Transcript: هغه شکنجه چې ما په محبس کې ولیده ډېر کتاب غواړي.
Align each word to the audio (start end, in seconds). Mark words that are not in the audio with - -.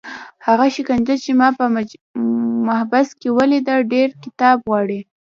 هغه 0.47 0.65
شکنجه 0.75 1.15
چې 1.23 1.31
ما 1.39 1.47
په 1.59 1.65
محبس 2.67 3.07
کې 3.19 3.27
ولیده 3.37 3.75
ډېر 3.93 4.09
کتاب 4.23 4.57
غواړي. 4.67 4.99